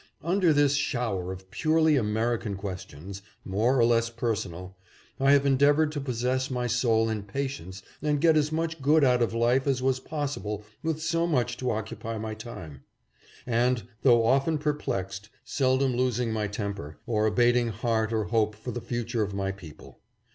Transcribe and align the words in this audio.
Under 0.23 0.51
this 0.51 0.73
shower 0.77 1.31
of 1.31 1.51
purely 1.51 1.95
American 1.95 2.55
questions, 2.55 3.21
more 3.45 3.77
or 3.77 3.85
less 3.85 4.09
personal, 4.09 4.75
I 5.19 5.31
have 5.33 5.45
en 5.45 5.59
deavored 5.59 5.91
to 5.91 6.01
possess 6.01 6.49
my 6.49 6.65
soul 6.65 7.07
in 7.07 7.21
patience 7.21 7.83
and 8.01 8.19
get 8.19 8.35
as 8.35 8.51
much 8.51 8.81
good 8.81 9.03
out 9.03 9.21
of 9.21 9.31
life 9.35 9.67
as 9.67 9.79
was 9.83 9.99
possible 9.99 10.63
with 10.81 10.99
so 11.03 11.27
much 11.27 11.55
to 11.57 11.69
occupy 11.69 12.17
my 12.17 12.33
time; 12.33 12.81
and, 13.45 13.83
though 14.01 14.25
often 14.25 14.57
perplexed, 14.57 15.29
seldom 15.43 15.95
losing 15.95 16.31
my 16.33 16.47
temper, 16.47 16.97
or 17.05 17.27
abating 17.27 17.67
heart 17.67 18.11
or 18.11 18.23
hope 18.23 18.55
for 18.55 18.71
the 18.71 18.81
future 18.81 19.21
of 19.21 19.35
my 19.35 19.51
people. 19.51 19.99